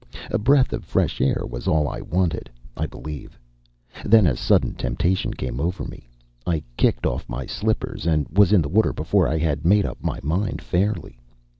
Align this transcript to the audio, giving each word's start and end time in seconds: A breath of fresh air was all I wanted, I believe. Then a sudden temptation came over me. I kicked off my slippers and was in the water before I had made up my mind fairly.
A 0.31 0.39
breath 0.39 0.73
of 0.73 0.83
fresh 0.83 1.21
air 1.21 1.43
was 1.47 1.67
all 1.67 1.87
I 1.87 2.01
wanted, 2.01 2.49
I 2.75 2.87
believe. 2.87 3.37
Then 4.03 4.25
a 4.25 4.35
sudden 4.35 4.73
temptation 4.73 5.31
came 5.31 5.59
over 5.59 5.83
me. 5.85 6.09
I 6.47 6.63
kicked 6.75 7.05
off 7.05 7.29
my 7.29 7.45
slippers 7.45 8.07
and 8.07 8.27
was 8.29 8.51
in 8.51 8.63
the 8.63 8.67
water 8.67 8.93
before 8.93 9.27
I 9.27 9.37
had 9.37 9.63
made 9.63 9.85
up 9.85 9.99
my 10.03 10.19
mind 10.23 10.59
fairly. 10.59 11.19